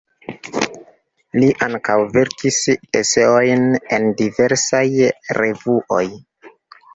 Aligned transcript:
Li 1.43 1.49
ankaŭ 1.65 1.97
verkis 2.15 2.57
eseojn 3.01 3.69
en 3.99 4.09
diversaj 4.23 4.81
revuoj. 5.41 6.03